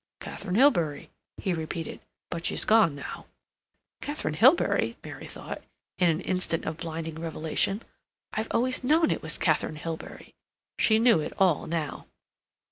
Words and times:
"Katharine 0.19 0.55
Hilbery," 0.55 1.11
he 1.37 1.53
repeated. 1.53 1.99
"But 2.31 2.43
she's 2.43 2.65
gone 2.65 2.95
now." 2.95 3.27
"Katharine 4.01 4.33
Hilbery!" 4.33 4.95
Mary 5.03 5.27
thought, 5.27 5.61
in 5.99 6.09
an 6.09 6.21
instant 6.21 6.65
of 6.65 6.77
blinding 6.77 7.19
revelation; 7.21 7.83
"I've 8.33 8.47
always 8.49 8.83
known 8.83 9.11
it 9.11 9.21
was 9.21 9.37
Katharine 9.37 9.75
Hilbery!" 9.77 10.33
She 10.79 10.97
knew 10.97 11.19
it 11.19 11.33
all 11.37 11.67
now. 11.67 12.07